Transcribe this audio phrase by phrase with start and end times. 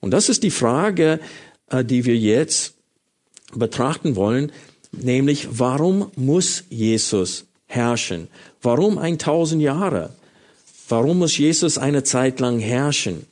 [0.00, 1.20] Und das ist die Frage,
[1.70, 2.74] äh, die wir jetzt
[3.54, 4.52] betrachten wollen,
[4.92, 8.28] nämlich warum muss Jesus herrschen?
[8.62, 10.10] Warum 1000 Jahre?
[10.88, 13.26] Warum muss Jesus eine Zeit lang herrschen?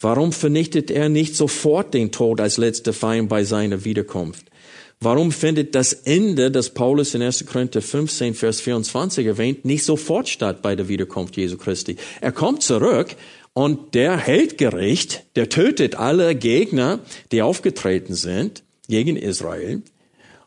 [0.00, 4.46] Warum vernichtet er nicht sofort den Tod als letzter Feind bei seiner Wiederkunft?
[5.00, 7.46] Warum findet das Ende, das Paulus in 1.
[7.46, 11.96] Korinther 15, Vers 24 erwähnt, nicht sofort statt bei der Wiederkunft Jesu Christi?
[12.20, 13.14] Er kommt zurück,
[13.58, 17.00] und der hält Gericht, der tötet alle Gegner,
[17.32, 19.82] die aufgetreten sind gegen Israel.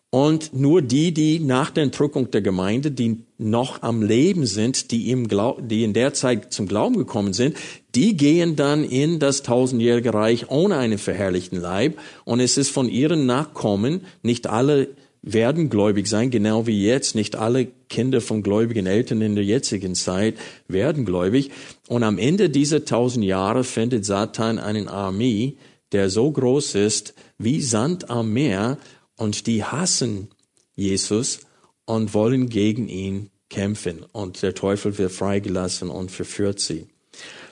[0.10, 5.12] Und nur die, die nach der Entrückung der Gemeinde, die noch am Leben sind, die,
[5.12, 7.58] im Glaub, die in der Zeit zum Glauben gekommen sind,
[7.96, 11.98] die gehen dann in das tausendjährige Reich ohne einen verherrlichten Leib.
[12.24, 14.88] Und es ist von ihren Nachkommen, nicht alle
[15.22, 17.16] werden gläubig sein, genau wie jetzt.
[17.16, 20.36] Nicht alle Kinder von gläubigen Eltern in der jetzigen Zeit
[20.68, 21.52] werden gläubig.
[21.92, 25.58] Und am Ende dieser tausend Jahre findet Satan einen Armee,
[25.92, 28.78] der so groß ist wie Sand am Meer
[29.18, 30.30] und die hassen
[30.74, 31.42] Jesus
[31.84, 34.06] und wollen gegen ihn kämpfen.
[34.14, 36.88] Und der Teufel wird freigelassen und verführt sie.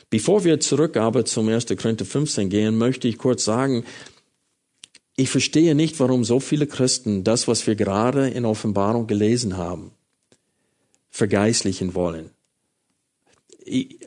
[0.09, 1.65] Bevor wir zurück aber zum 1.
[1.77, 3.83] Korinther 15 gehen, möchte ich kurz sagen,
[5.17, 9.91] ich verstehe nicht, warum so viele Christen das, was wir gerade in Offenbarung gelesen haben,
[11.09, 12.29] vergeistlichen wollen.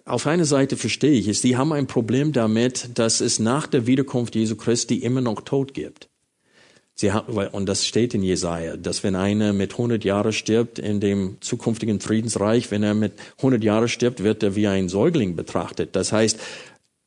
[0.05, 3.87] Auf einer Seite verstehe ich es, die haben ein Problem damit, dass es nach der
[3.87, 6.09] Wiederkunft Jesu Christi immer noch Tod gibt.
[6.95, 11.00] Sie haben, und das steht in Jesaja, dass wenn einer mit 100 Jahren stirbt in
[11.00, 15.97] dem zukünftigen Friedensreich, wenn er mit 100 Jahren stirbt, wird er wie ein Säugling betrachtet.
[15.97, 16.39] Das heißt,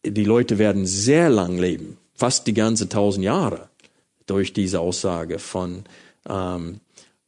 [0.06, 3.70] die Leute werden sehr lang leben, fast die ganze tausend Jahre
[4.26, 5.84] durch diese Aussage von,
[6.28, 6.80] ähm,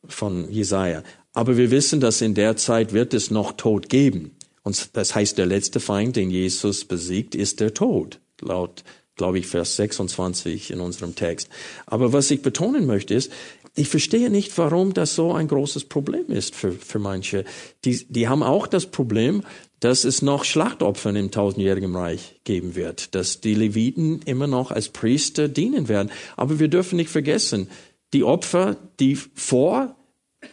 [0.07, 1.03] von Jesaja.
[1.33, 4.31] Aber wir wissen, dass in der Zeit wird es noch Tod geben.
[4.67, 8.19] Und das heißt, der letzte Feind, den Jesus besiegt, ist der Tod.
[8.41, 8.83] Laut,
[9.15, 11.47] glaube ich, Vers 26 in unserem Text.
[11.85, 13.31] Aber was ich betonen möchte ist,
[13.75, 17.45] ich verstehe nicht, warum das so ein großes Problem ist für, für manche.
[17.85, 19.43] Die, die haben auch das Problem,
[19.79, 24.89] dass es noch Schlachtopfer im tausendjährigen Reich geben wird, dass die Leviten immer noch als
[24.89, 26.11] Priester dienen werden.
[26.35, 27.69] Aber wir dürfen nicht vergessen,
[28.11, 29.95] die Opfer, die vor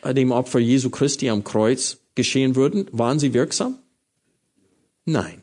[0.05, 3.81] dem Opfer Jesu Christi am Kreuz geschehen würden, waren sie wirksam?
[5.05, 5.43] Nein.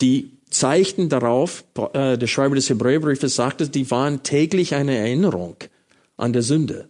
[0.00, 5.56] Die zeigten darauf, äh, der Schreiber des Hebräerbriefes sagte, die waren täglich eine Erinnerung
[6.16, 6.88] an der Sünde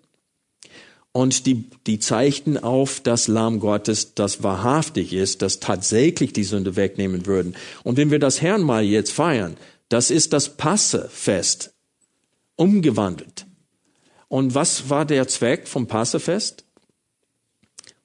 [1.12, 6.76] und die, die zeigten auf das Lamm Gottes, das wahrhaftig ist, das tatsächlich die Sünde
[6.76, 7.56] wegnehmen würden.
[7.82, 9.56] Und wenn wir das Herrn mal jetzt feiern,
[9.88, 11.74] das ist das Passefest,
[12.56, 13.46] umgewandelt.
[14.28, 16.64] Und was war der Zweck vom Passefest?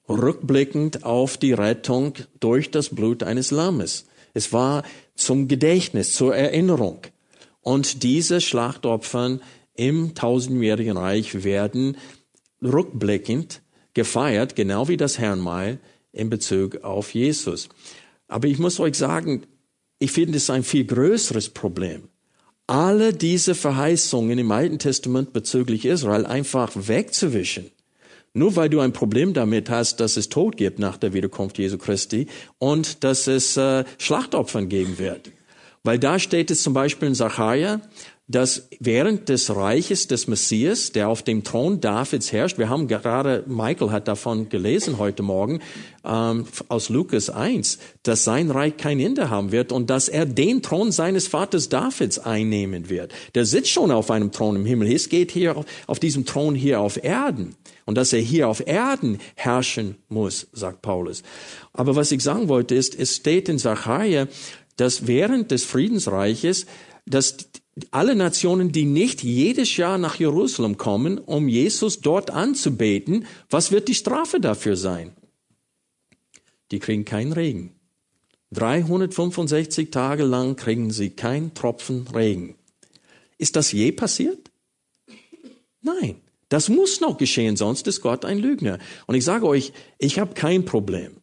[0.08, 4.06] Rückblickend auf die Rettung durch das Blut eines Lammes.
[4.34, 4.82] Es war
[5.14, 7.00] zum Gedächtnis, zur Erinnerung.
[7.60, 9.40] Und diese Schlachtopfern
[9.74, 11.96] im tausendjährigen Reich werden
[12.62, 13.62] rückblickend
[13.94, 15.78] gefeiert, genau wie das Herrnmal
[16.12, 17.68] in Bezug auf Jesus.
[18.28, 19.44] Aber ich muss euch sagen,
[19.98, 22.08] ich finde es ein viel größeres Problem.
[22.66, 27.70] Alle diese Verheißungen im Alten Testament bezüglich Israel einfach wegzuwischen.
[28.36, 31.78] Nur weil du ein Problem damit hast, dass es Tod gibt nach der Wiederkunft Jesu
[31.78, 32.26] Christi
[32.58, 35.30] und dass es äh, Schlachtopfern geben wird.
[35.84, 37.80] Weil da steht es zum Beispiel in Zachariah,
[38.26, 43.44] dass während des Reiches des Messias, der auf dem Thron Davids herrscht, wir haben gerade,
[43.46, 45.60] Michael hat davon gelesen heute Morgen
[46.04, 50.62] ähm, aus Lukas 1, dass sein Reich kein Ende haben wird und dass er den
[50.62, 53.12] Thron seines Vaters Davids einnehmen wird.
[53.34, 54.90] Der sitzt schon auf einem Thron im Himmel.
[54.90, 57.54] Es geht hier auf, auf diesem Thron hier auf Erden.
[57.86, 61.22] Und dass er hier auf Erden herrschen muss, sagt Paulus.
[61.72, 64.28] Aber was ich sagen wollte ist, es steht in Zachariah,
[64.76, 66.66] dass während des Friedensreiches,
[67.06, 67.36] dass
[67.90, 73.88] alle Nationen, die nicht jedes Jahr nach Jerusalem kommen, um Jesus dort anzubeten, was wird
[73.88, 75.12] die Strafe dafür sein?
[76.70, 77.74] Die kriegen keinen Regen.
[78.52, 82.54] 365 Tage lang kriegen sie keinen Tropfen Regen.
[83.36, 84.50] Ist das je passiert?
[85.82, 86.20] Nein,
[86.54, 88.78] das muss noch geschehen, sonst ist Gott ein Lügner.
[89.06, 91.16] Und ich sage euch, ich habe kein Problem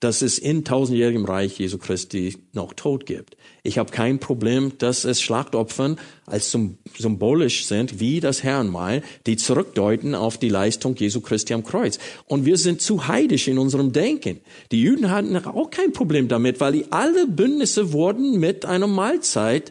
[0.00, 3.36] dass es in tausendjährigem Reich Jesu Christi noch Tod gibt.
[3.62, 10.14] Ich habe kein Problem, dass es Schlachtopfern als symbolisch sind, wie das Herrenmal, die zurückdeuten
[10.14, 11.98] auf die Leistung Jesu Christi am Kreuz.
[12.24, 14.40] Und wir sind zu heidisch in unserem Denken.
[14.72, 19.70] Die Juden hatten auch kein Problem damit, weil alle Bündnisse wurden mit einer Mahlzeit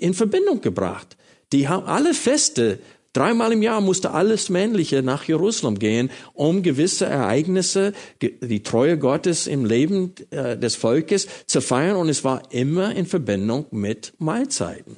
[0.00, 1.16] in Verbindung gebracht.
[1.52, 2.80] Die haben alle Feste
[3.14, 9.46] Dreimal im Jahr musste alles Männliche nach Jerusalem gehen, um gewisse Ereignisse, die Treue Gottes
[9.46, 11.96] im Leben äh, des Volkes zu feiern.
[11.96, 14.96] Und es war immer in Verbindung mit Mahlzeiten.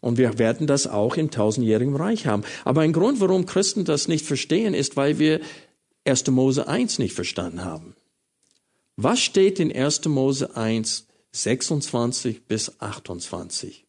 [0.00, 2.42] Und wir werden das auch im tausendjährigen Reich haben.
[2.64, 5.40] Aber ein Grund, warum Christen das nicht verstehen, ist, weil wir
[6.04, 6.26] 1.
[6.28, 7.94] Mose 1 nicht verstanden haben.
[8.96, 10.06] Was steht in 1.
[10.06, 13.86] Mose 1, 26 bis 28?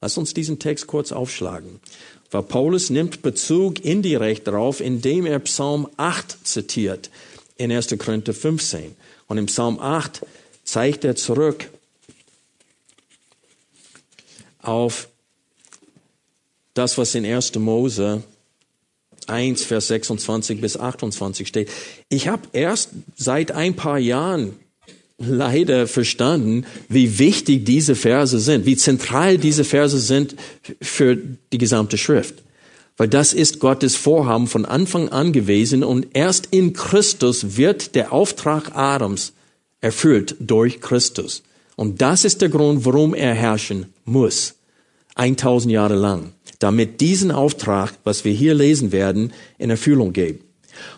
[0.00, 1.80] Lass uns diesen Text kurz aufschlagen.
[2.32, 7.10] Weil Paulus nimmt Bezug indirekt darauf, indem er Psalm 8 zitiert
[7.58, 7.94] in 1.
[7.98, 8.96] Korinther 15.
[9.28, 10.22] Und im Psalm 8
[10.64, 11.68] zeigt er zurück
[14.62, 15.08] auf
[16.74, 17.54] das, was in 1.
[17.56, 18.22] Mose
[19.26, 21.70] 1, Vers 26 bis 28 steht.
[22.08, 24.58] Ich habe erst seit ein paar Jahren
[25.26, 30.36] leider verstanden, wie wichtig diese Verse sind, wie zentral diese Verse sind
[30.80, 32.36] für die gesamte Schrift.
[32.96, 38.12] Weil das ist Gottes Vorhaben von Anfang an gewesen und erst in Christus wird der
[38.12, 39.32] Auftrag Adams
[39.80, 41.42] erfüllt durch Christus.
[41.76, 44.54] Und das ist der Grund, warum er herrschen muss.
[45.14, 46.32] 1000 Jahre lang.
[46.58, 50.40] Damit diesen Auftrag, was wir hier lesen werden, in Erfüllung geht.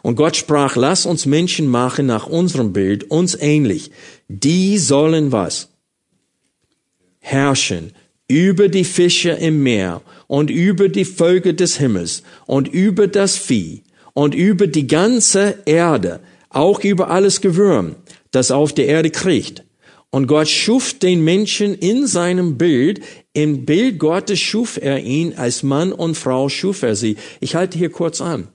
[0.03, 3.91] Und Gott sprach, lass uns Menschen machen nach unserem Bild, uns ähnlich.
[4.29, 5.69] Die sollen was?
[7.19, 7.93] Herrschen
[8.29, 13.83] über die Fische im Meer und über die Vögel des Himmels und über das Vieh
[14.15, 17.97] und über die ganze Erde, auch über alles Gewürm,
[18.31, 19.65] das auf der Erde kriecht.
[20.11, 23.01] Und Gott schuf den Menschen in seinem Bild.
[23.33, 27.17] Im Bild Gottes schuf er ihn, als Mann und Frau schuf er sie.
[27.41, 28.47] Ich halte hier kurz an.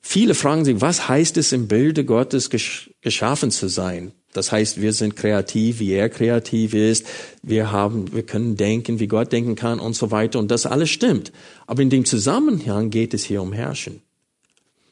[0.00, 4.12] Viele fragen sich, was heißt es im Bilde Gottes geschaffen zu sein?
[4.32, 7.06] Das heißt, wir sind kreativ, wie er kreativ ist.
[7.42, 10.38] Wir haben, wir können denken, wie Gott denken kann und so weiter.
[10.38, 11.32] Und das alles stimmt.
[11.66, 14.02] Aber in dem Zusammenhang geht es hier um Herrschen.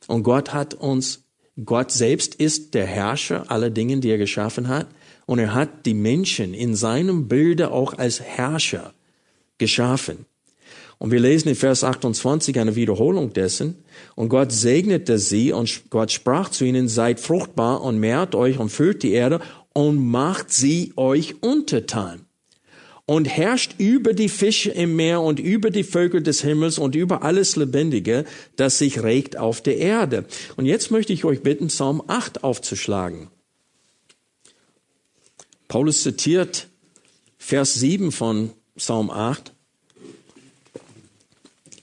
[0.07, 1.25] Und Gott hat uns,
[1.65, 4.87] Gott selbst ist der Herrscher aller Dinge, die er geschaffen hat.
[5.27, 8.95] Und er hat die Menschen in seinem Bilde auch als Herrscher
[9.59, 10.27] geschaffen.
[10.99, 13.77] Und wir lesen in Vers 28 eine Wiederholung dessen.
[14.15, 18.71] Und Gott segnete sie und Gott sprach zu ihnen, seid fruchtbar und mehrt euch und
[18.71, 19.41] füllt die Erde
[19.75, 22.23] und macht sie euch untertan.
[23.05, 27.23] Und herrscht über die Fische im Meer und über die Vögel des Himmels und über
[27.23, 28.25] alles Lebendige,
[28.57, 30.25] das sich regt auf der Erde.
[30.57, 33.29] Und jetzt möchte ich euch bitten, Psalm 8 aufzuschlagen.
[35.69, 36.69] Paulus zitiert
[37.39, 39.53] Vers 7 von Psalm 8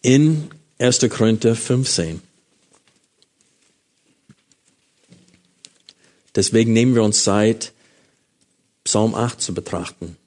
[0.04, 1.00] in 1.
[1.10, 2.22] Korinther 15.
[6.36, 7.74] Deswegen nehmen wir uns Zeit,
[8.84, 10.18] Psalm 8 zu betrachten.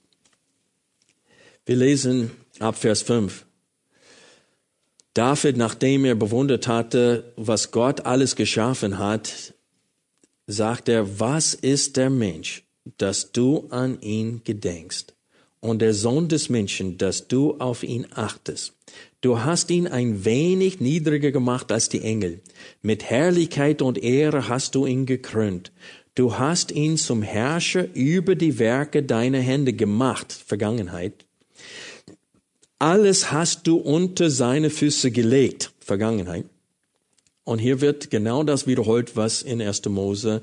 [1.67, 3.45] Wir lesen ab Vers 5.
[5.13, 9.55] David, nachdem er bewundert hatte, was Gott alles geschaffen hat,
[10.47, 12.65] sagt er, was ist der Mensch,
[12.99, 15.16] dass du an ihn gedenkst?
[15.67, 18.75] Und der Sohn des Menschen, dass du auf ihn achtest.
[19.21, 22.41] Du hast ihn ein wenig niedriger gemacht als die Engel.
[22.83, 25.73] Mit Herrlichkeit und Ehre hast du ihn gekrönt.
[26.15, 31.25] Du hast ihn zum Herrscher über die Werke deiner Hände gemacht, Vergangenheit.
[32.79, 36.45] Alles hast du unter seine Füße gelegt, Vergangenheit.
[37.43, 39.85] Und hier wird genau das wiederholt, was in 1.
[39.87, 40.43] Mose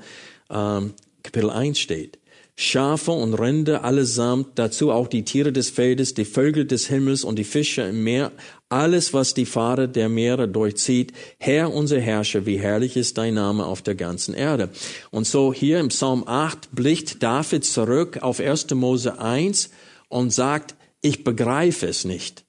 [0.50, 2.18] ähm, Kapitel 1 steht.
[2.56, 7.36] Schafe und Rinder allesamt, dazu auch die Tiere des Feldes, die Vögel des Himmels und
[7.36, 8.30] die Fische im Meer,
[8.68, 11.12] alles, was die Fahrer der Meere durchzieht.
[11.38, 14.70] Herr, unser Herrscher, wie herrlich ist dein Name auf der ganzen Erde.
[15.10, 18.70] Und so hier im Psalm 8 blickt David zurück auf 1.
[18.74, 19.70] Mose 1
[20.08, 22.44] und sagt, ich begreife es nicht,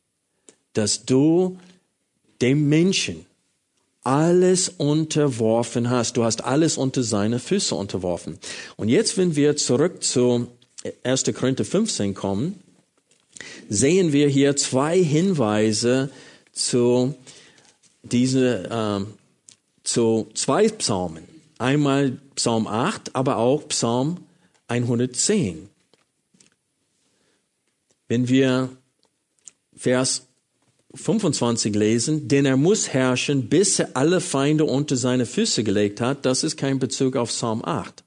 [0.73, 1.57] dass du
[2.41, 3.24] dem Menschen
[4.05, 6.15] alles unterworfen hast.
[6.15, 8.37] Du hast alles unter seine Füße unterworfen.
[8.77, 10.47] Und jetzt, wenn wir zurück zu
[11.03, 11.23] 1.
[11.33, 12.59] Korinther 15 kommen,
[13.67, 16.11] sehen wir hier zwei Hinweise
[16.53, 17.15] zu
[18.03, 19.11] diese, äh,
[19.83, 21.23] zu zwei Psalmen.
[21.57, 24.19] Einmal Psalm 8, aber auch Psalm
[24.67, 25.69] 110.
[28.07, 28.69] Wenn wir
[29.75, 30.27] Vers
[30.95, 36.25] 25 lesen, denn er muss herrschen, bis er alle Feinde unter seine Füße gelegt hat,
[36.25, 38.03] das ist kein Bezug auf Psalm 8.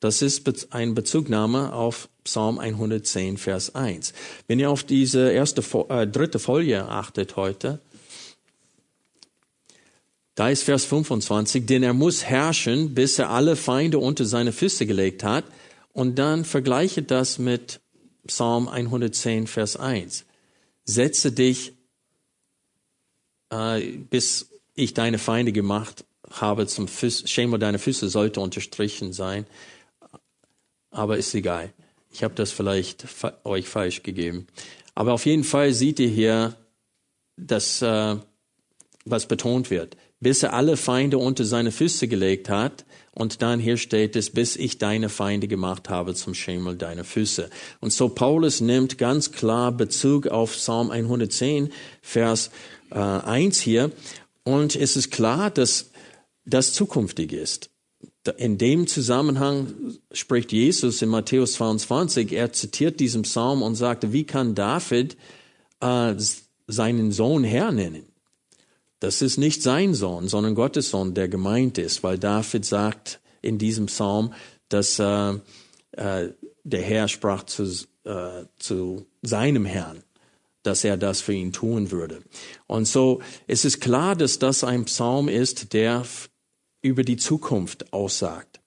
[0.00, 4.12] Das ist ein Bezugnahme auf Psalm 110, Vers 1.
[4.46, 7.80] Wenn ihr auf diese erste, äh, dritte Folie achtet heute,
[10.36, 14.86] da ist Vers 25, denn er muss herrschen, bis er alle Feinde unter seine Füße
[14.86, 15.44] gelegt hat.
[15.92, 17.80] Und dann vergleiche das mit
[18.24, 20.26] Psalm 110, Vers 1.
[20.84, 21.72] Setze dich,
[23.50, 29.46] äh, bis ich deine Feinde gemacht habe zum Füße, Schema deine Füße sollte unterstrichen sein.
[30.90, 31.72] Aber ist egal.
[32.10, 33.06] Ich habe das vielleicht
[33.44, 34.46] euch falsch gegeben.
[34.94, 36.56] Aber auf jeden Fall seht ihr hier,
[37.36, 38.16] dass, äh,
[39.04, 42.84] was betont wird bis er alle Feinde unter seine Füße gelegt hat.
[43.12, 47.50] Und dann hier steht es, bis ich deine Feinde gemacht habe zum Schemel deiner Füße.
[47.80, 51.70] Und so Paulus nimmt ganz klar Bezug auf Psalm 110,
[52.00, 52.50] Vers
[52.90, 53.90] äh, 1 hier.
[54.44, 55.90] Und es ist klar, dass
[56.44, 57.70] das zukünftig ist.
[58.36, 64.24] In dem Zusammenhang spricht Jesus in Matthäus 22, er zitiert diesen Psalm und sagte, wie
[64.24, 65.16] kann David
[65.80, 66.14] äh,
[66.66, 68.07] seinen Sohn Herr nennen?
[69.00, 73.58] Das ist nicht sein Sohn, sondern Gottes Sohn, der gemeint ist, weil David sagt in
[73.58, 74.32] diesem Psalm,
[74.68, 75.34] dass äh,
[75.92, 76.32] äh,
[76.64, 77.64] der Herr sprach zu,
[78.04, 80.02] äh, zu seinem Herrn,
[80.64, 82.22] dass er das für ihn tun würde.
[82.66, 86.04] Und so es ist klar, dass das ein Psalm ist, der
[86.82, 88.60] über die Zukunft aussagt.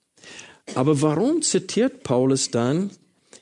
[0.76, 2.92] Aber warum zitiert Paulus dann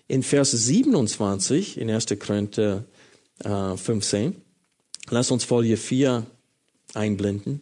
[0.08, 2.08] in Vers 27 in 1.
[2.19, 2.86] Korinther
[3.43, 4.41] äh, 15?
[5.12, 6.25] Lass uns Folie 4
[6.96, 7.62] einblenden.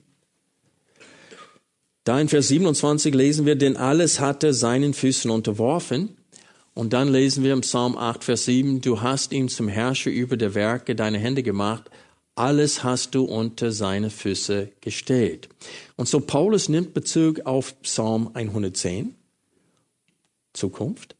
[2.03, 6.15] Da in Vers 27 lesen wir, denn alles hatte seinen Füßen unterworfen.
[6.73, 10.37] Und dann lesen wir im Psalm 8, Vers 7, du hast ihn zum Herrscher über
[10.37, 11.89] der Werke deiner Hände gemacht.
[12.35, 15.49] Alles hast du unter seine Füße gestellt.
[15.95, 19.15] Und so Paulus nimmt Bezug auf Psalm 110,
[20.53, 21.15] Zukunft,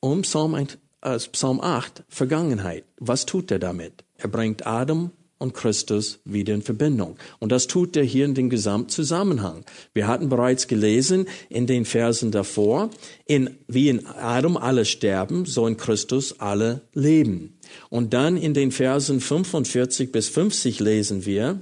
[0.00, 2.84] und Psalm, 1, äh, Psalm 8, Vergangenheit.
[2.98, 4.04] Was tut er damit?
[4.16, 5.10] Er bringt Adam
[5.42, 7.16] und Christus wieder in Verbindung.
[7.40, 9.64] Und das tut er hier in dem Gesamtzusammenhang.
[9.92, 12.90] Wir hatten bereits gelesen in den Versen davor,
[13.26, 17.58] in, wie in Adam alle sterben, so in Christus alle leben.
[17.90, 21.60] Und dann in den Versen 45 bis 50 lesen wir,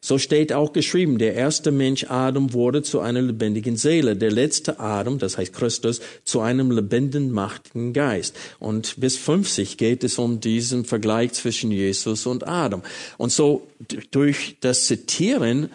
[0.00, 4.78] so steht auch geschrieben, der erste Mensch Adam wurde zu einer lebendigen Seele, der letzte
[4.80, 8.36] Adam, das heißt Christus, zu einem lebenden, machtigen Geist.
[8.58, 12.82] Und bis 50 geht es um diesen Vergleich zwischen Jesus und Adam.
[13.18, 13.66] Und so
[14.10, 15.70] durch das Zitieren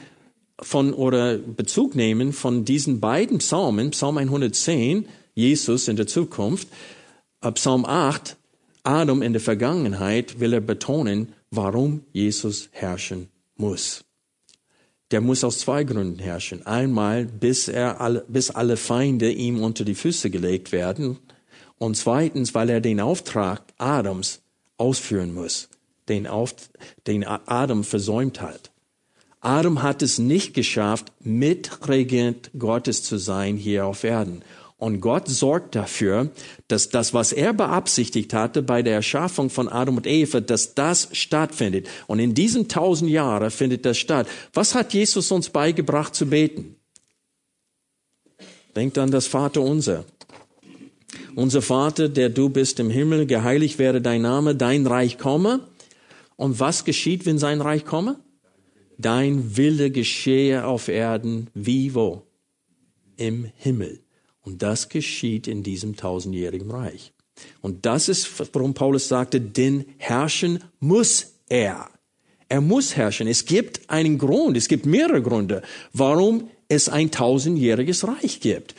[0.62, 6.68] von oder Bezug nehmen von diesen beiden Psalmen, Psalm 110, Jesus in der Zukunft,
[7.42, 8.38] äh, Psalm 8,
[8.84, 13.31] Adam in der Vergangenheit, will er betonen, warum Jesus herrschen
[13.62, 14.04] muss.
[15.12, 16.66] Der muss aus zwei Gründen herrschen.
[16.66, 21.18] Einmal, bis er alle, bis alle Feinde ihm unter die Füße gelegt werden.
[21.78, 24.42] Und zweitens, weil er den Auftrag Adams
[24.78, 25.70] ausführen muss,
[26.10, 26.54] den, auf,
[27.08, 28.72] den Adam versäumt hat.
[29.42, 34.44] Adam hat es nicht geschafft, Mitregent Gottes zu sein hier auf Erden.
[34.82, 36.32] Und Gott sorgt dafür,
[36.68, 41.08] dass das, was er beabsichtigt hatte bei der Erschaffung von Adam und Eva, dass das
[41.12, 41.88] stattfindet.
[42.08, 44.28] Und in diesen tausend Jahren findet das statt.
[44.54, 46.78] Was hat Jesus uns beigebracht zu beten?
[48.76, 50.04] Denkt an das Vater unser.
[51.36, 55.68] Unser Vater, der du bist im Himmel, geheiligt werde dein Name, dein Reich komme.
[56.38, 58.20] Und was geschieht, wenn sein Reich komme?
[58.98, 62.24] Dein Wille geschehe auf Erden wie wo?
[63.16, 64.00] Im Himmel.
[64.42, 67.14] Und das geschieht in diesem tausendjährigen Reich.
[67.62, 71.90] Und das ist, warum Paulus sagte, denn herrschen muss er.
[72.50, 73.28] Er muss herrschen.
[73.28, 75.62] Es gibt einen Grund, es gibt mehrere Gründe,
[75.94, 78.76] warum es ein tausendjähriges Reich gibt.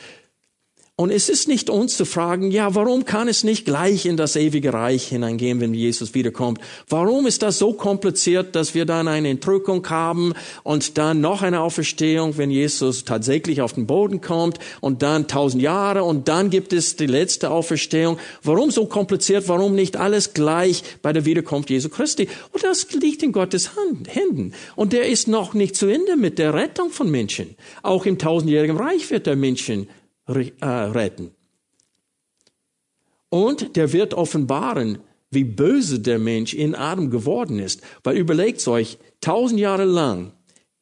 [0.95, 4.35] Und es ist nicht uns zu fragen, ja, warum kann es nicht gleich in das
[4.35, 6.59] ewige Reich hineingehen, wenn Jesus wiederkommt?
[6.87, 11.61] Warum ist das so kompliziert, dass wir dann eine Entrückung haben und dann noch eine
[11.61, 16.73] Auferstehung, wenn Jesus tatsächlich auf den Boden kommt und dann tausend Jahre und dann gibt
[16.73, 18.19] es die letzte Auferstehung?
[18.43, 19.47] Warum so kompliziert?
[19.47, 22.29] Warum nicht alles gleich bei der Wiederkunft Jesu Christi?
[22.51, 23.71] Und das liegt in Gottes
[24.05, 24.53] Händen.
[24.75, 27.55] Und der ist noch nicht zu Ende mit der Rettung von Menschen.
[27.81, 29.87] Auch im tausendjährigen Reich wird er Menschen
[30.27, 31.31] retten.
[33.29, 34.99] Und der wird offenbaren,
[35.31, 37.81] wie böse der Mensch in Adam geworden ist.
[38.03, 40.33] Weil überlegt euch, tausend Jahre lang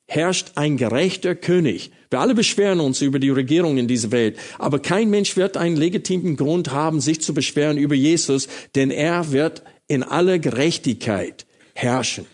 [0.08, 1.92] herrscht ein gerechter König.
[2.10, 5.78] Wir alle beschweren uns über die Regierung in dieser Welt, aber kein Mensch wird einen
[5.78, 12.26] legitimen Grund haben, sich zu beschweren über Jesus, denn er wird in aller Gerechtigkeit herrschen.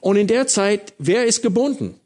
[0.00, 1.98] Und in der Zeit, wer ist gebunden?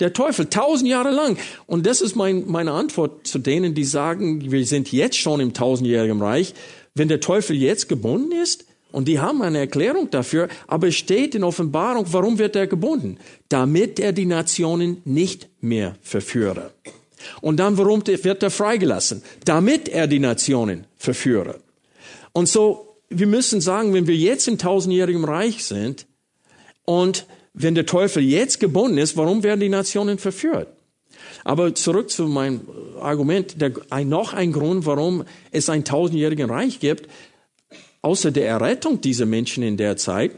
[0.00, 1.36] Der Teufel, tausend Jahre lang.
[1.66, 5.54] Und das ist mein, meine Antwort zu denen, die sagen, wir sind jetzt schon im
[5.54, 6.54] tausendjährigen Reich.
[6.94, 11.34] Wenn der Teufel jetzt gebunden ist, und die haben eine Erklärung dafür, aber es steht
[11.34, 13.18] in Offenbarung, warum wird er gebunden?
[13.48, 16.72] Damit er die Nationen nicht mehr verführe.
[17.40, 19.22] Und dann, warum wird er freigelassen?
[19.44, 21.60] Damit er die Nationen verführe.
[22.32, 26.06] Und so, wir müssen sagen, wenn wir jetzt im tausendjährigen Reich sind
[26.84, 27.26] und
[27.58, 30.68] wenn der Teufel jetzt gebunden ist, warum werden die Nationen verführt?
[31.44, 32.60] Aber zurück zu meinem
[33.00, 37.08] Argument, der, ein, noch ein Grund, warum es ein tausendjährigen Reich gibt,
[38.02, 40.32] außer der Errettung dieser Menschen in der Zeit,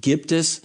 [0.00, 0.62] gibt es,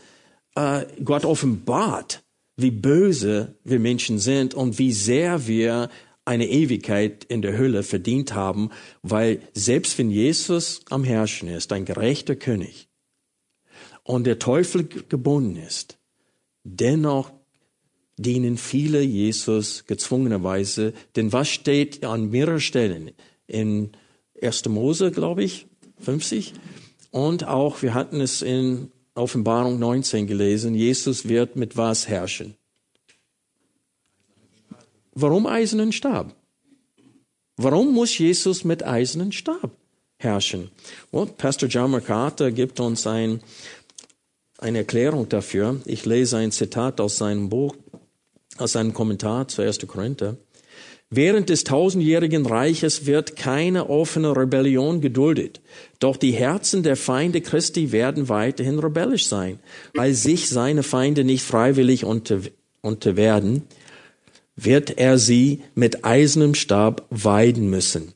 [0.56, 2.24] äh, Gott offenbart,
[2.58, 5.90] wie böse wir Menschen sind und wie sehr wir
[6.26, 8.70] eine Ewigkeit in der Hölle verdient haben,
[9.02, 12.89] weil selbst wenn Jesus am Herrschen ist, ein gerechter König,
[14.10, 16.00] und der Teufel gebunden ist,
[16.64, 17.32] dennoch
[18.18, 20.94] dienen viele Jesus gezwungenerweise.
[21.16, 23.12] Denn was steht an mehreren Stellen?
[23.46, 23.92] In
[24.42, 24.66] 1.
[24.70, 25.68] Mose, glaube ich,
[26.00, 26.56] 50.
[27.12, 32.56] Und auch, wir hatten es in Offenbarung 19 gelesen, Jesus wird mit was herrschen?
[35.14, 36.36] Warum eisernen Stab?
[37.58, 39.70] Warum muss Jesus mit eisernen Stab
[40.18, 40.72] herrschen?
[41.12, 43.42] Und Pastor John MacArthur gibt uns ein,
[44.60, 45.82] eine Erklärung dafür.
[45.86, 47.76] Ich lese ein Zitat aus seinem Buch
[48.58, 49.80] aus seinem Kommentar zu 1.
[49.88, 50.38] Korinther.
[51.12, 55.60] Während des tausendjährigen Reiches wird keine offene Rebellion geduldet.
[56.00, 59.60] Doch die Herzen der Feinde Christi werden weiterhin rebellisch sein,
[59.96, 62.42] weil sich seine Feinde nicht freiwillig unter,
[62.82, 63.64] unterwerden,
[64.56, 68.14] wird er sie mit eisernem Stab weiden müssen.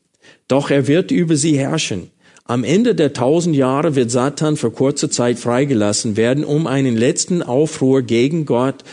[0.48, 2.12] Doch er wird über sie herrschen.
[2.46, 7.42] Am Ende der tausend Jahre wird Satan für kurze Zeit freigelassen werden, um einen letzten
[7.42, 8.84] Aufruhr gegen Gott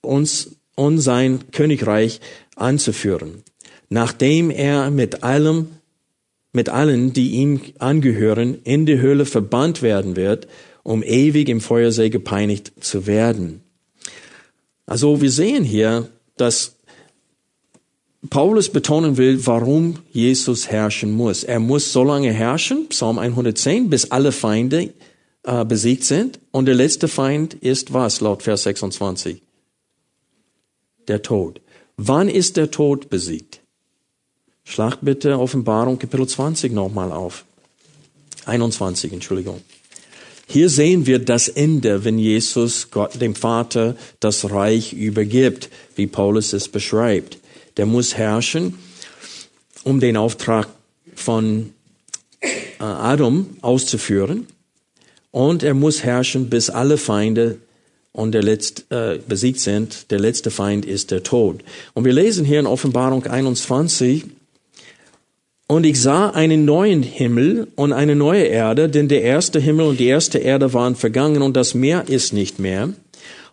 [0.00, 2.20] uns und sein Königreich
[2.56, 3.42] anzuführen,
[3.88, 5.68] nachdem er mit allem,
[6.52, 10.48] mit allen, die ihm angehören, in die Höhle verbannt werden wird,
[10.82, 13.62] um ewig im Feuersee gepeinigt zu werden.
[14.84, 16.76] Also wir sehen hier, dass
[18.30, 21.42] Paulus betonen will, warum Jesus herrschen muss.
[21.44, 24.94] Er muss so lange herrschen, Psalm 110, bis alle Feinde
[25.42, 26.38] äh, besiegt sind.
[26.52, 29.42] Und der letzte Feind ist was, laut Vers 26?
[31.08, 31.60] der Tod.
[31.96, 33.60] Wann ist der Tod besiegt?
[34.64, 37.44] Schlag bitte Offenbarung Kapitel 20 nochmal auf.
[38.46, 39.60] 21, Entschuldigung.
[40.46, 46.52] Hier sehen wir das Ende, wenn Jesus Gott, dem Vater, das Reich übergibt, wie Paulus
[46.52, 47.38] es beschreibt.
[47.76, 48.78] Der muss herrschen,
[49.84, 50.68] um den Auftrag
[51.14, 51.72] von
[52.40, 54.46] äh, Adam auszuführen.
[55.30, 57.58] Und er muss herrschen, bis alle Feinde
[58.12, 58.82] und der letzte,
[59.14, 60.10] äh, besiegt sind.
[60.10, 61.62] Der letzte Feind ist der Tod.
[61.94, 64.24] Und wir lesen hier in Offenbarung 21,
[65.72, 70.00] und ich sah einen neuen Himmel und eine neue Erde, denn der erste Himmel und
[70.00, 72.90] die erste Erde waren vergangen und das Meer ist nicht mehr.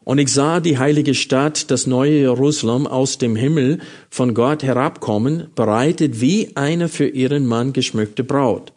[0.09, 3.77] Und ich sah die heilige Stadt, das neue Jerusalem, aus dem Himmel
[4.09, 8.73] von Gott herabkommen, bereitet wie eine für ihren Mann geschmückte Braut.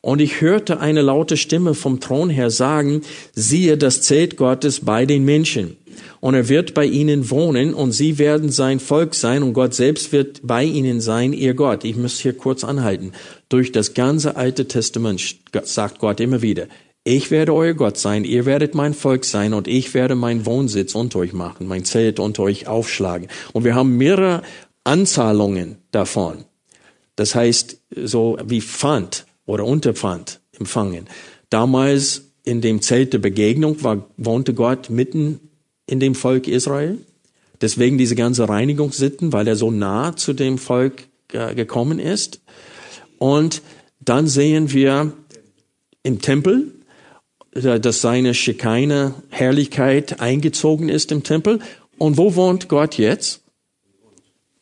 [0.00, 3.02] Und ich hörte eine laute Stimme vom Thron her sagen,
[3.36, 5.76] siehe das Zelt Gottes bei den Menschen.
[6.18, 10.10] Und er wird bei ihnen wohnen und sie werden sein Volk sein und Gott selbst
[10.10, 11.84] wird bei ihnen sein, ihr Gott.
[11.84, 13.12] Ich muss hier kurz anhalten.
[13.48, 16.66] Durch das ganze Alte Testament sagt Gott immer wieder,
[17.04, 20.94] ich werde euer Gott sein, ihr werdet mein Volk sein und ich werde meinen Wohnsitz
[20.94, 23.28] unter euch machen, mein Zelt unter euch aufschlagen.
[23.52, 24.42] Und wir haben mehrere
[24.84, 26.44] Anzahlungen davon.
[27.16, 31.06] Das heißt, so wie Pfand oder Unterpfand empfangen.
[31.50, 35.40] Damals in dem Zelt der Begegnung war, wohnte Gott mitten
[35.86, 36.98] in dem Volk Israel.
[37.60, 42.40] Deswegen diese ganze Reinigungssitten, weil er so nah zu dem Volk äh, gekommen ist.
[43.18, 43.62] Und
[44.00, 45.12] dann sehen wir
[46.02, 46.73] im Tempel,
[47.54, 51.60] dass seine Schekine Herrlichkeit eingezogen ist im Tempel.
[51.98, 53.42] Und wo wohnt Gott jetzt?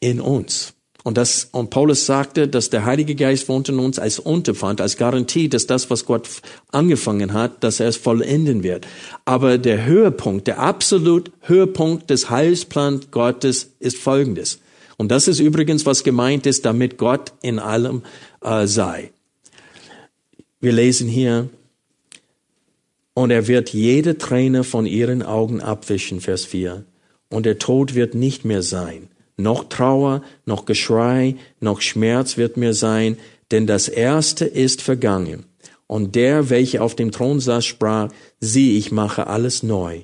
[0.01, 0.75] In uns.
[1.05, 4.97] Und, das, und Paulus sagte, dass der Heilige Geist wohnt in uns als Unterpfand, als
[4.97, 6.29] Garantie, dass das, was Gott
[6.71, 8.87] angefangen hat, dass er es vollenden wird.
[9.25, 14.61] Aber der Höhepunkt, der absolut Höhepunkt des Heilsplans Gottes ist folgendes.
[14.97, 18.03] Und das ist übrigens, was gemeint ist, damit Gott in allem
[18.41, 19.11] äh, sei.
[20.61, 21.49] Wir lesen hier,
[23.15, 26.85] und er wird jede Träne von ihren Augen abwischen, Vers 4.
[27.29, 29.09] Und der Tod wird nicht mehr sein.
[29.37, 33.17] Noch Trauer, noch Geschrei, noch Schmerz wird mehr sein,
[33.51, 35.45] denn das Erste ist vergangen.
[35.87, 40.01] Und der, welcher auf dem Thron saß, sprach, sieh, ich mache alles neu.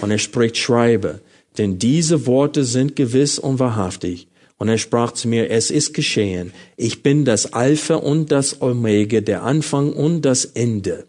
[0.00, 1.20] Und er spricht, schreibe,
[1.58, 4.28] denn diese Worte sind gewiss und wahrhaftig.
[4.58, 6.52] Und er sprach zu mir, es ist geschehen.
[6.76, 11.06] Ich bin das Alpha und das Omega, der Anfang und das Ende.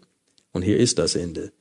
[0.52, 1.52] Und hier ist das Ende.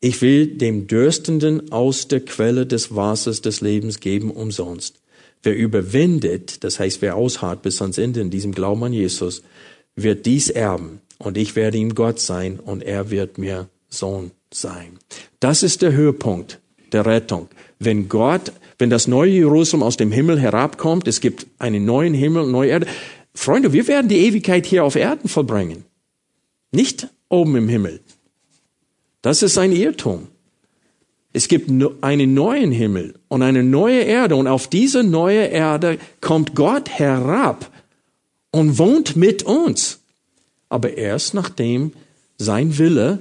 [0.00, 5.00] Ich will dem Dürstenden aus der Quelle des Wassers des Lebens geben umsonst.
[5.42, 9.42] Wer überwindet, das heißt, wer ausharrt bis ans Ende in diesem Glauben an Jesus,
[9.94, 11.00] wird dies erben.
[11.18, 14.98] Und ich werde ihm Gott sein und er wird mir Sohn sein.
[15.40, 16.60] Das ist der Höhepunkt
[16.92, 17.48] der Rettung.
[17.78, 22.46] Wenn Gott, wenn das neue Jerusalem aus dem Himmel herabkommt, es gibt einen neuen Himmel,
[22.46, 22.86] neue Erde.
[23.34, 25.84] Freunde, wir werden die Ewigkeit hier auf Erden vollbringen.
[26.72, 28.00] Nicht oben im Himmel.
[29.26, 30.28] Das ist ein Irrtum.
[31.32, 31.68] Es gibt
[32.00, 37.68] einen neuen Himmel und eine neue Erde und auf diese neue Erde kommt Gott herab
[38.52, 39.98] und wohnt mit uns.
[40.68, 41.92] Aber erst nachdem
[42.38, 43.18] sein Wille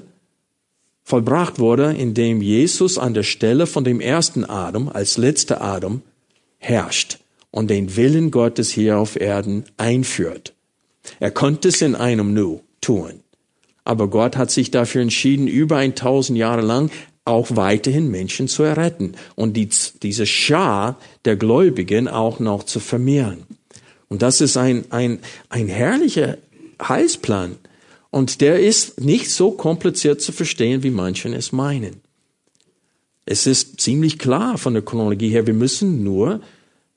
[1.01, 6.03] vollbracht wurde, indem Jesus an der Stelle von dem ersten Adam als letzter Adam
[6.59, 7.17] herrscht
[7.49, 10.53] und den Willen Gottes hier auf Erden einführt.
[11.19, 13.24] Er konnte es in einem Nu tun.
[13.85, 16.91] Aber Gott hat sich dafür entschieden, über ein tausend Jahre lang
[17.23, 19.69] auch weiterhin Menschen zu erretten und die,
[20.03, 23.43] diese Schar der Gläubigen auch noch zu vermehren.
[24.09, 25.19] Und das ist ein, ein,
[25.49, 26.37] ein herrlicher
[26.81, 27.55] Heilsplan.
[28.11, 32.01] Und der ist nicht so kompliziert zu verstehen, wie manchen es meinen.
[33.25, 36.41] Es ist ziemlich klar von der Chronologie her, wir müssen nur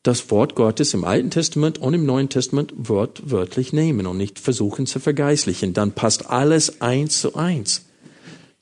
[0.03, 4.87] das Wort Gottes im Alten Testament und im Neuen Testament wortwörtlich nehmen und nicht versuchen
[4.87, 5.75] zu vergeistlichen.
[5.75, 7.85] Dann passt alles eins zu eins.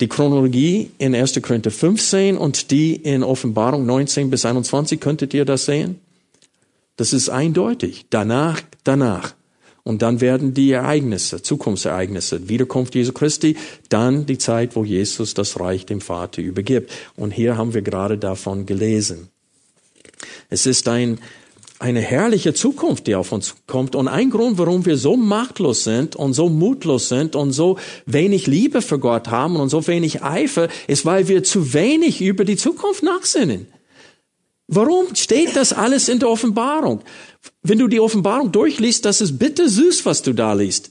[0.00, 1.40] Die Chronologie in 1.
[1.42, 6.00] Korinther 15 und die in Offenbarung 19 bis 21, könntet ihr das sehen?
[6.96, 8.06] Das ist eindeutig.
[8.10, 9.34] Danach, danach.
[9.84, 13.56] Und dann werden die Ereignisse, Zukunftsereignisse, Wiederkunft Jesu Christi,
[13.88, 16.90] dann die Zeit, wo Jesus das Reich dem Vater übergibt.
[17.14, 19.28] Und hier haben wir gerade davon gelesen.
[20.48, 21.18] Es ist ein,
[21.78, 23.94] eine herrliche Zukunft, die auf uns kommt.
[23.94, 28.46] Und ein Grund, warum wir so machtlos sind und so mutlos sind und so wenig
[28.46, 32.56] Liebe für Gott haben und so wenig Eifer, ist, weil wir zu wenig über die
[32.56, 33.66] Zukunft nachsinnen.
[34.68, 37.02] Warum steht das alles in der Offenbarung?
[37.62, 40.90] Wenn du die Offenbarung durchliest, das ist bitte süß, was du da liest.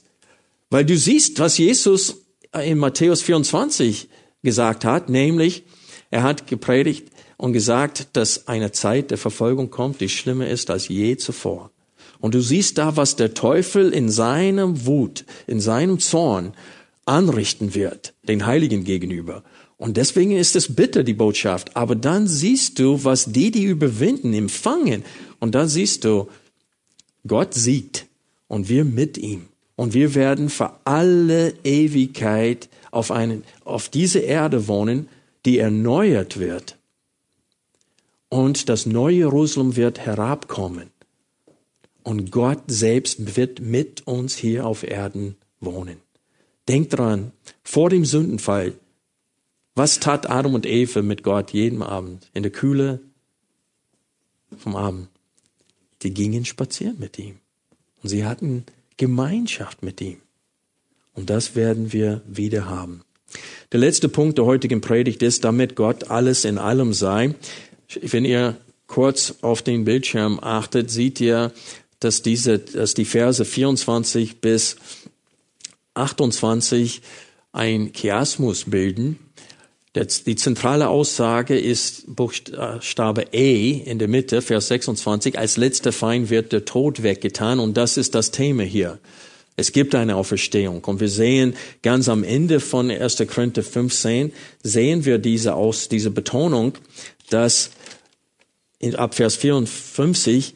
[0.70, 2.22] Weil du siehst, was Jesus
[2.64, 4.08] in Matthäus 24
[4.42, 5.64] gesagt hat, nämlich,
[6.10, 10.88] er hat gepredigt, und gesagt, dass eine Zeit der Verfolgung kommt, die schlimmer ist als
[10.88, 11.70] je zuvor.
[12.18, 16.54] Und du siehst da, was der Teufel in seinem Wut, in seinem Zorn
[17.04, 19.42] anrichten wird, den Heiligen gegenüber.
[19.76, 21.76] Und deswegen ist es bitter, die Botschaft.
[21.76, 25.04] Aber dann siehst du, was die, die überwinden, empfangen.
[25.38, 26.28] Und dann siehst du,
[27.26, 28.06] Gott siegt
[28.48, 29.48] und wir mit ihm.
[29.76, 35.08] Und wir werden für alle Ewigkeit auf, einen, auf diese Erde wohnen,
[35.44, 36.75] die erneuert wird
[38.36, 40.90] und das neue Jerusalem wird herabkommen.
[42.02, 45.96] Und Gott selbst wird mit uns hier auf Erden wohnen.
[46.68, 48.74] Denkt dran, vor dem Sündenfall,
[49.74, 53.00] was tat Adam und Eva mit Gott jeden Abend in der Kühle
[54.58, 55.08] vom Abend?
[56.02, 57.38] Die gingen spazieren mit ihm.
[58.02, 58.66] Und sie hatten
[58.98, 60.18] Gemeinschaft mit ihm.
[61.14, 63.00] Und das werden wir wieder haben.
[63.72, 67.34] Der letzte Punkt der heutigen Predigt ist, damit Gott alles in allem sei,
[68.02, 71.52] wenn ihr kurz auf den Bildschirm achtet, seht ihr,
[72.00, 74.76] dass diese, dass die Verse 24 bis
[75.94, 77.00] 28
[77.52, 79.18] ein Chiasmus bilden.
[80.26, 85.38] Die zentrale Aussage ist Buchstabe E in der Mitte, Vers 26.
[85.38, 88.98] Als letzter Feind wird der Tod weggetan und das ist das Thema hier.
[89.58, 93.24] Es gibt eine Auferstehung und wir sehen ganz am Ende von 1.
[93.26, 96.74] Korinther 15 sehen wir diese aus, diese Betonung,
[97.30, 97.70] dass
[98.78, 100.54] in, ab Vers 54,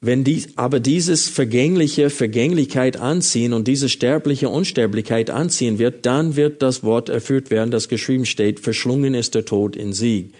[0.00, 6.60] wenn die, aber dieses vergängliche Vergänglichkeit anziehen und diese sterbliche Unsterblichkeit anziehen wird, dann wird
[6.60, 10.34] das Wort erfüllt werden, das geschrieben steht, verschlungen ist der Tod in Sieg.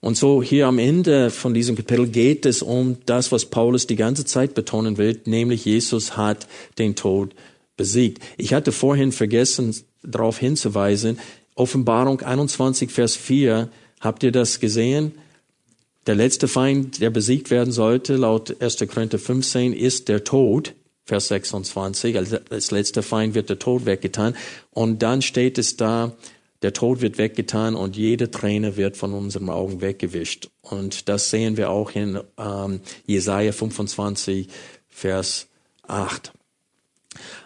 [0.00, 3.96] Und so hier am Ende von diesem Kapitel geht es um das, was Paulus die
[3.96, 6.46] ganze Zeit betonen will, nämlich Jesus hat
[6.78, 7.34] den Tod
[7.76, 8.22] besiegt.
[8.36, 11.18] Ich hatte vorhin vergessen, darauf hinzuweisen,
[11.54, 13.70] Offenbarung 21, Vers 4,
[14.04, 15.12] habt ihr das gesehen?
[16.06, 18.84] Der letzte Feind, der besiegt werden sollte, laut 1.
[18.88, 20.74] Korinther 15, ist der Tod.
[21.06, 24.34] Vers 26, als, letzter Feind wird der Tod weggetan.
[24.70, 26.12] Und dann steht es da,
[26.62, 30.48] der Tod wird weggetan und jede Träne wird von unseren Augen weggewischt.
[30.62, 34.48] Und das sehen wir auch in ähm, Jesaja 25,
[34.88, 35.46] Vers
[35.82, 36.32] 8.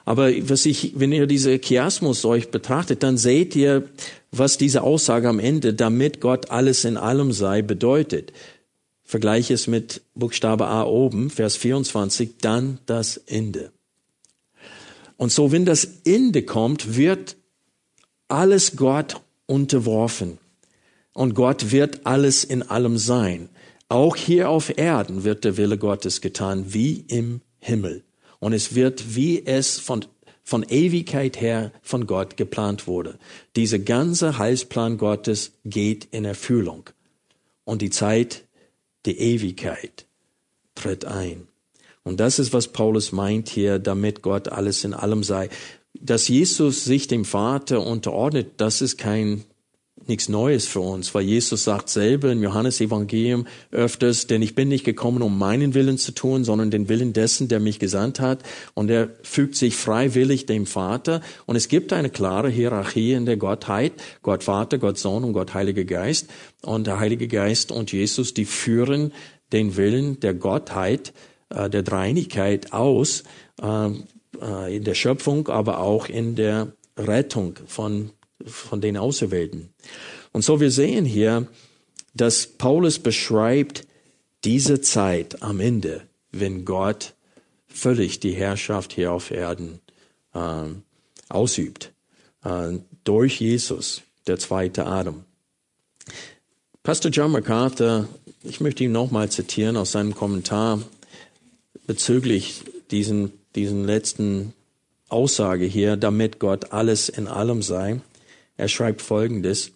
[0.04, 3.88] Aber was ich, wenn ihr diese Chiasmus euch betrachtet, dann seht ihr,
[4.30, 8.32] was diese Aussage am Ende, damit Gott alles in allem sei, bedeutet.
[9.04, 13.72] Vergleiche es mit Buchstabe A oben, Vers 24, dann das Ende.
[15.16, 17.36] Und so, wenn das Ende kommt, wird
[18.28, 20.38] alles Gott unterworfen.
[21.12, 23.48] Und Gott wird alles in allem sein.
[23.88, 28.04] Auch hier auf Erden wird der Wille Gottes getan, wie im Himmel.
[28.38, 30.04] Und es wird, wie es von,
[30.48, 33.18] von Ewigkeit her von Gott geplant wurde.
[33.54, 36.88] Dieser ganze Heilsplan Gottes geht in Erfüllung.
[37.64, 38.46] Und die Zeit
[39.04, 40.06] die Ewigkeit
[40.74, 41.48] tritt ein.
[42.02, 45.50] Und das ist, was Paulus meint hier, damit Gott alles in allem sei.
[45.92, 49.44] Dass Jesus sich dem Vater unterordnet, das ist kein
[50.08, 54.84] nichts Neues für uns, weil Jesus sagt selber im Johannesevangelium öfters, denn ich bin nicht
[54.84, 58.42] gekommen, um meinen Willen zu tun, sondern den Willen dessen, der mich gesandt hat.
[58.74, 61.20] Und er fügt sich freiwillig dem Vater.
[61.46, 63.92] Und es gibt eine klare Hierarchie in der Gottheit.
[64.22, 66.28] Gott Vater, Gott Sohn und Gott Heiliger Geist.
[66.62, 69.12] Und der Heilige Geist und Jesus, die führen
[69.52, 71.12] den Willen der Gottheit,
[71.50, 73.24] äh, der Dreinigkeit aus,
[73.62, 73.88] äh,
[74.40, 78.10] äh, in der Schöpfung, aber auch in der Rettung von
[78.44, 79.70] von den Auserwählten.
[80.32, 81.46] Und so wir sehen hier,
[82.14, 83.86] dass Paulus beschreibt
[84.44, 87.14] diese Zeit am Ende, wenn Gott
[87.66, 89.80] völlig die Herrschaft hier auf Erden
[90.34, 90.64] äh,
[91.28, 91.92] ausübt,
[92.44, 95.24] äh, durch Jesus, der zweite Adam.
[96.82, 98.08] Pastor John MacArthur,
[98.42, 100.80] ich möchte ihn nochmal zitieren aus seinem Kommentar
[101.86, 104.54] bezüglich diesen, diesen letzten
[105.08, 108.00] Aussage hier, damit Gott alles in allem sei.
[108.58, 109.72] Er schreibt Folgendes.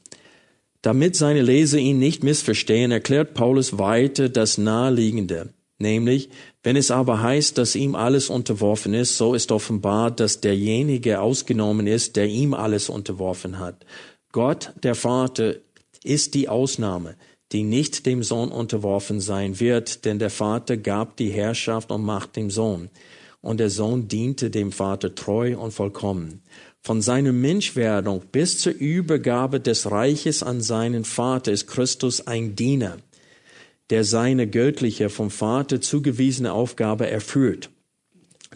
[0.83, 5.51] Damit seine Leser ihn nicht missverstehen, erklärt Paulus weiter das Naheliegende.
[5.79, 6.29] Nämlich,
[6.65, 11.87] wenn es aber heißt, dass ihm alles unterworfen ist, so ist offenbar, dass derjenige ausgenommen
[11.87, 13.87] ist, der ihm alles unterworfen hat.
[14.33, 15.57] Gott, der Vater,
[16.05, 17.15] ist die Ausnahme,
[17.53, 22.35] die nicht dem Sohn unterworfen sein wird, denn der Vater gab die Herrschaft und Macht
[22.35, 22.91] dem Sohn.
[23.41, 26.43] Und der Sohn diente dem Vater treu und vollkommen
[26.83, 32.99] von seiner Menschwerdung bis zur Übergabe des Reiches an seinen Vater ist Christus ein Diener,
[33.91, 37.71] der seine göttliche vom Vater zugewiesene Aufgabe erfüllt.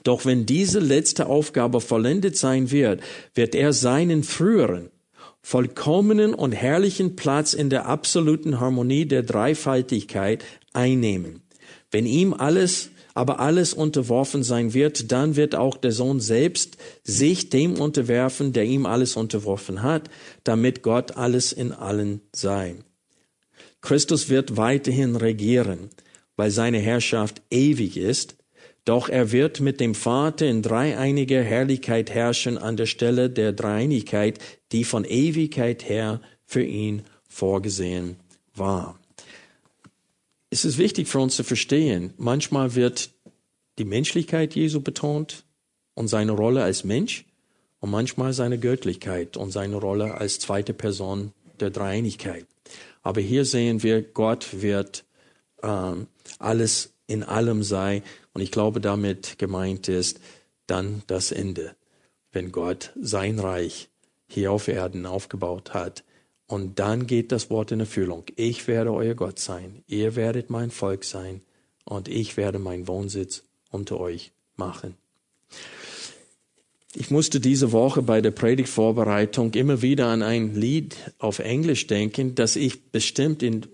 [0.03, 3.01] Doch wenn diese letzte Aufgabe vollendet sein wird,
[3.35, 4.91] wird er seinen früheren,
[5.41, 11.43] vollkommenen und herrlichen Platz in der absoluten Harmonie der Dreifaltigkeit einnehmen.
[11.93, 17.49] Wenn ihm alles aber alles unterworfen sein wird, dann wird auch der Sohn selbst sich
[17.49, 20.11] dem unterwerfen, der ihm alles unterworfen hat,
[20.45, 22.75] damit Gott alles in allen sei.
[23.81, 25.89] Christus wird weiterhin regieren,
[26.37, 28.37] weil seine Herrschaft ewig ist,
[28.85, 34.41] doch er wird mit dem Vater in dreieiniger Herrlichkeit herrschen an der Stelle der Dreinigkeit,
[34.73, 38.17] die von Ewigkeit her für ihn vorgesehen
[38.55, 39.01] war
[40.57, 43.11] es ist wichtig für uns zu verstehen, manchmal wird
[43.79, 45.45] die Menschlichkeit Jesu betont
[45.93, 47.27] und seine Rolle als Mensch
[47.81, 52.47] und manchmal seine Göttlichkeit und seine Rolle als zweite Person der Dreieinigkeit.
[53.03, 55.05] Aber hier sehen wir, Gott wird
[55.63, 56.07] ähm,
[56.39, 60.21] alles in allem sei und ich glaube, damit gemeint ist
[60.67, 61.77] dann das Ende,
[62.33, 63.91] wenn Gott sein Reich
[64.27, 66.03] hier auf Erden aufgebaut hat
[66.47, 68.25] und dann geht das Wort in Erfüllung.
[68.37, 71.41] Ich werde euer Gott sein, ihr werdet mein Volk sein
[71.85, 74.95] und ich werde meinen Wohnsitz unter euch machen.
[76.95, 82.35] Ich musste diese Woche bei der Predigtvorbereitung immer wieder an ein Lied auf Englisch denken,
[82.35, 83.67] das ich bestimmt in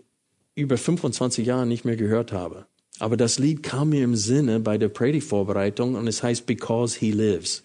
[0.57, 2.67] über 25 Jahren nicht mehr gehört habe.
[2.99, 7.11] Aber das Lied kam mir im Sinne bei der Predigtvorbereitung und es heißt Because He
[7.13, 7.63] Lives.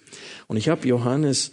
[0.47, 1.51] Und ich habe Johannes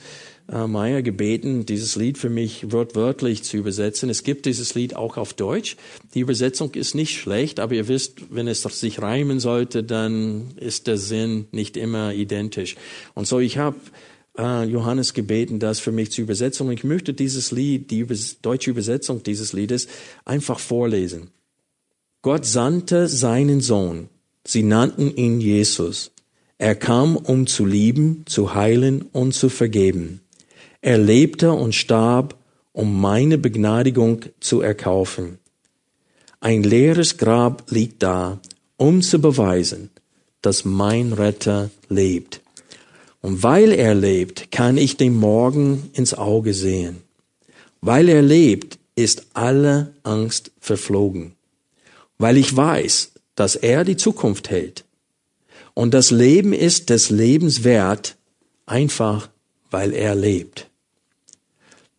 [0.50, 4.10] äh, Meyer gebeten, dieses Lied für mich wortwörtlich zu übersetzen.
[4.10, 5.76] Es gibt dieses Lied auch auf Deutsch.
[6.14, 10.86] Die Übersetzung ist nicht schlecht, aber ihr wisst, wenn es sich reimen sollte, dann ist
[10.86, 12.76] der Sinn nicht immer identisch.
[13.14, 13.76] Und so, ich habe
[14.36, 16.66] äh, Johannes gebeten, das für mich zu übersetzen.
[16.66, 18.06] Und ich möchte dieses Lied, die
[18.42, 19.88] deutsche Übersetzung dieses Liedes,
[20.24, 21.30] einfach vorlesen.
[22.22, 24.08] Gott sandte seinen Sohn.
[24.46, 26.10] Sie nannten ihn Jesus.
[26.58, 30.20] Er kam, um zu lieben, zu heilen und zu vergeben.
[30.84, 32.36] Er lebte und starb,
[32.72, 35.38] um meine Begnadigung zu erkaufen.
[36.40, 38.38] Ein leeres Grab liegt da,
[38.76, 39.88] um zu beweisen,
[40.42, 42.42] dass mein Retter lebt.
[43.22, 46.98] Und weil er lebt, kann ich den Morgen ins Auge sehen.
[47.80, 51.32] Weil er lebt, ist alle Angst verflogen.
[52.18, 54.84] Weil ich weiß, dass er die Zukunft hält.
[55.72, 58.16] Und das Leben ist des Lebens wert,
[58.66, 59.30] einfach
[59.70, 60.68] weil er lebt.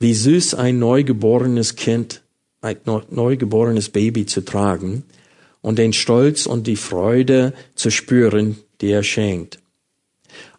[0.06, 2.22] Wie süß ein neugeborenes Kind,
[2.62, 2.78] ein
[3.10, 5.02] neugeborenes Baby zu tragen
[5.64, 9.58] und den Stolz und die Freude zu spüren, die er schenkt.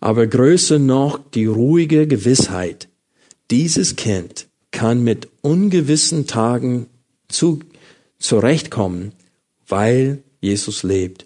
[0.00, 2.88] Aber größer noch die ruhige Gewissheit,
[3.52, 6.86] dieses Kind kann mit ungewissen Tagen
[7.28, 7.60] zu,
[8.18, 9.12] zurechtkommen,
[9.68, 11.24] weil Jesus lebt.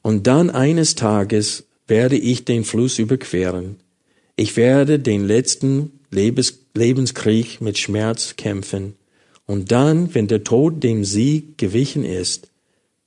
[0.00, 3.76] Und dann eines Tages werde ich den Fluss überqueren.
[4.34, 8.96] Ich werde den letzten Lebens Lebenskrieg mit Schmerz kämpfen.
[9.46, 12.50] Und dann, wenn der Tod dem Sieg gewichen ist,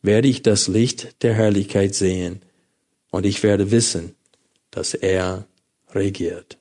[0.01, 2.41] werde ich das Licht der Herrlichkeit sehen
[3.12, 4.15] und ich werde wissen,
[4.71, 5.45] dass er
[5.93, 6.58] regiert.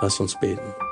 [0.00, 0.91] Lass uns beten.